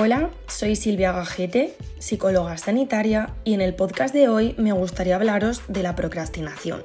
Hola, 0.00 0.30
soy 0.46 0.76
Silvia 0.76 1.10
Gajete, 1.10 1.74
psicóloga 1.98 2.56
sanitaria, 2.56 3.34
y 3.42 3.54
en 3.54 3.60
el 3.60 3.74
podcast 3.74 4.14
de 4.14 4.28
hoy 4.28 4.54
me 4.56 4.70
gustaría 4.70 5.16
hablaros 5.16 5.62
de 5.66 5.82
la 5.82 5.96
procrastinación. 5.96 6.84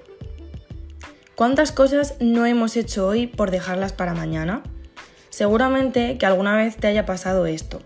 ¿Cuántas 1.36 1.72
cosas 1.72 2.16
no 2.20 2.48
hemos 2.48 2.76
hecho 2.76 3.06
hoy 3.06 3.28
por 3.28 3.52
dejarlas 3.52 3.94
para 3.94 4.16
mañana? 4.16 4.64
Seguramente 5.30 6.18
que 6.18 6.26
alguna 6.26 6.58
vez 6.58 6.76
te 6.78 6.88
haya 6.88 7.06
pasado 7.06 7.46
esto. 7.46 7.84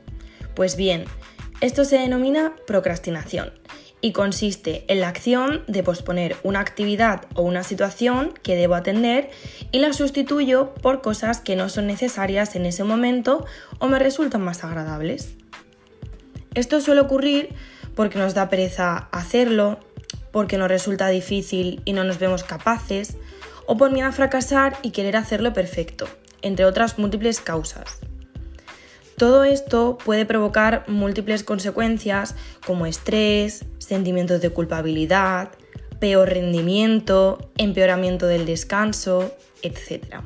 Pues 0.55 0.77
bien, 0.77 1.03
esto 1.59 1.83
se 1.83 1.97
denomina 1.97 2.55
procrastinación 2.65 3.51
y 4.01 4.11
consiste 4.11 4.85
en 4.87 5.01
la 5.01 5.09
acción 5.09 5.63
de 5.67 5.83
posponer 5.83 6.35
una 6.43 6.59
actividad 6.59 7.25
o 7.33 7.41
una 7.41 7.63
situación 7.63 8.33
que 8.43 8.55
debo 8.55 8.75
atender 8.75 9.31
y 9.71 9.79
la 9.79 9.93
sustituyo 9.93 10.73
por 10.75 11.01
cosas 11.01 11.39
que 11.39 11.55
no 11.55 11.69
son 11.69 11.87
necesarias 11.87 12.55
en 12.55 12.65
ese 12.65 12.83
momento 12.83 13.45
o 13.79 13.87
me 13.87 13.99
resultan 13.99 14.41
más 14.41 14.63
agradables. 14.63 15.33
Esto 16.53 16.81
suele 16.81 17.01
ocurrir 17.01 17.49
porque 17.95 18.19
nos 18.19 18.33
da 18.33 18.49
pereza 18.49 19.09
hacerlo, 19.11 19.79
porque 20.31 20.57
nos 20.57 20.69
resulta 20.69 21.07
difícil 21.07 21.81
y 21.85 21.93
no 21.93 22.03
nos 22.03 22.19
vemos 22.19 22.43
capaces, 22.43 23.17
o 23.65 23.77
por 23.77 23.91
miedo 23.91 24.07
a 24.07 24.11
fracasar 24.11 24.77
y 24.81 24.91
querer 24.91 25.17
hacerlo 25.17 25.53
perfecto, 25.53 26.07
entre 26.41 26.65
otras 26.65 26.99
múltiples 26.99 27.41
causas. 27.41 27.99
Todo 29.17 29.45
esto 29.45 29.97
puede 29.97 30.27
provocar 30.27 30.83
múltiples 30.87 31.43
consecuencias 31.43 32.35
como 32.63 32.85
estrés, 32.85 33.65
sentimientos 33.79 34.41
de 34.41 34.51
culpabilidad, 34.51 35.49
peor 35.99 36.29
rendimiento, 36.29 37.49
empeoramiento 37.57 38.27
del 38.27 38.45
descanso, 38.45 39.33
etc. 39.63 40.21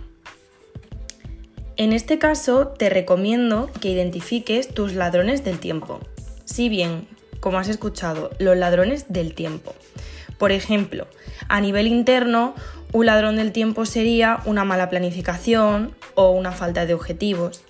En 1.77 1.93
este 1.93 2.19
caso, 2.19 2.67
te 2.67 2.89
recomiendo 2.89 3.69
que 3.79 3.87
identifiques 3.87 4.67
tus 4.67 4.93
ladrones 4.93 5.45
del 5.45 5.59
tiempo. 5.59 6.01
Si 6.43 6.67
bien, 6.67 7.07
como 7.39 7.59
has 7.59 7.69
escuchado, 7.69 8.31
los 8.39 8.57
ladrones 8.57 9.05
del 9.07 9.33
tiempo. 9.33 9.73
Por 10.37 10.51
ejemplo, 10.51 11.07
a 11.47 11.61
nivel 11.61 11.87
interno, 11.87 12.55
un 12.91 13.05
ladrón 13.05 13.37
del 13.37 13.53
tiempo 13.53 13.85
sería 13.85 14.41
una 14.43 14.65
mala 14.65 14.89
planificación 14.89 15.95
o 16.13 16.31
una 16.31 16.51
falta 16.51 16.85
de 16.85 16.93
objetivos 16.93 17.63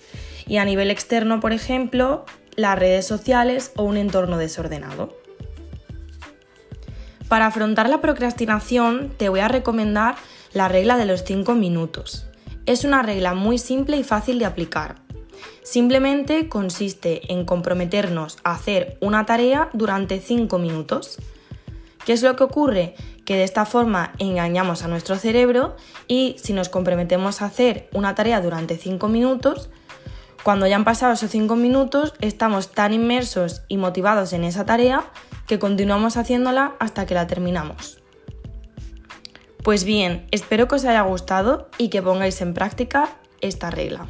y 0.46 0.56
a 0.58 0.64
nivel 0.64 0.90
externo, 0.90 1.40
por 1.40 1.52
ejemplo, 1.52 2.24
las 2.56 2.78
redes 2.78 3.06
sociales 3.06 3.72
o 3.76 3.84
un 3.84 3.96
entorno 3.96 4.38
desordenado. 4.38 5.16
Para 7.28 7.46
afrontar 7.46 7.88
la 7.88 8.00
procrastinación 8.00 9.10
te 9.16 9.28
voy 9.30 9.40
a 9.40 9.48
recomendar 9.48 10.16
la 10.52 10.68
regla 10.68 10.98
de 10.98 11.06
los 11.06 11.24
5 11.24 11.54
minutos. 11.54 12.26
Es 12.66 12.84
una 12.84 13.02
regla 13.02 13.34
muy 13.34 13.58
simple 13.58 13.96
y 13.96 14.04
fácil 14.04 14.38
de 14.38 14.44
aplicar. 14.44 14.96
Simplemente 15.62 16.48
consiste 16.48 17.32
en 17.32 17.44
comprometernos 17.44 18.36
a 18.44 18.52
hacer 18.52 18.98
una 19.00 19.24
tarea 19.24 19.70
durante 19.72 20.20
5 20.20 20.58
minutos. 20.58 21.18
¿Qué 22.04 22.12
es 22.12 22.22
lo 22.22 22.36
que 22.36 22.44
ocurre? 22.44 22.94
Que 23.24 23.36
de 23.36 23.44
esta 23.44 23.64
forma 23.64 24.12
engañamos 24.18 24.82
a 24.82 24.88
nuestro 24.88 25.16
cerebro 25.16 25.76
y 26.08 26.36
si 26.42 26.52
nos 26.52 26.68
comprometemos 26.68 27.40
a 27.40 27.46
hacer 27.46 27.88
una 27.92 28.14
tarea 28.14 28.40
durante 28.40 28.76
5 28.76 29.08
minutos, 29.08 29.70
cuando 30.42 30.66
ya 30.66 30.76
han 30.76 30.84
pasado 30.84 31.12
esos 31.12 31.30
cinco 31.30 31.56
minutos, 31.56 32.14
estamos 32.20 32.72
tan 32.72 32.92
inmersos 32.92 33.62
y 33.68 33.76
motivados 33.76 34.32
en 34.32 34.44
esa 34.44 34.66
tarea 34.66 35.04
que 35.46 35.58
continuamos 35.58 36.16
haciéndola 36.16 36.74
hasta 36.80 37.06
que 37.06 37.14
la 37.14 37.26
terminamos. 37.26 38.02
Pues 39.62 39.84
bien, 39.84 40.26
espero 40.32 40.66
que 40.66 40.74
os 40.74 40.84
haya 40.84 41.02
gustado 41.02 41.68
y 41.78 41.88
que 41.88 42.02
pongáis 42.02 42.40
en 42.40 42.54
práctica 42.54 43.10
esta 43.40 43.70
regla. 43.70 44.08